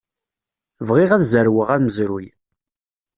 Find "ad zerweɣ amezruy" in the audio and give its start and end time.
1.11-2.25